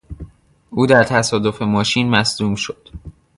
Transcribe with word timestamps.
او 0.69 0.87
در 0.87 1.03
تصادف 1.03 1.61
ماشین 1.61 2.09
مصدوم 2.09 2.55
شد. 2.55 2.89